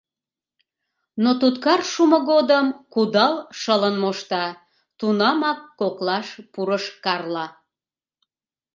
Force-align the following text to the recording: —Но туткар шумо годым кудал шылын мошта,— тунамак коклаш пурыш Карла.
—Но 1.23 1.31
туткар 1.39 1.81
шумо 1.91 2.17
годым 2.31 2.65
кудал 2.93 3.33
шылын 3.59 3.95
мошта,— 4.03 4.45
тунамак 4.99 5.59
коклаш 5.79 6.27
пурыш 6.53 6.85
Карла. 7.03 7.45